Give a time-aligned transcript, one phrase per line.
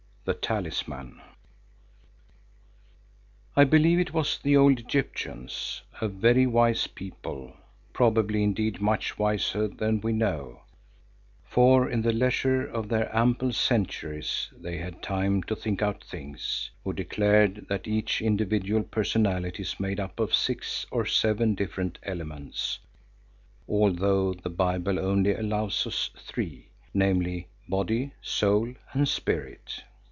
[0.23, 1.19] THE TALISMAN
[3.55, 7.57] I believe it was the old Egyptians, a very wise people,
[7.91, 10.61] probably indeed much wiser than we know,
[11.43, 16.69] for in the leisure of their ample centuries they had time to think out things,
[16.83, 22.77] who declared that each individual personality is made up of six or seven different elements,
[23.67, 29.83] although the Bible only allows us three, namely, body, soul, and spirit.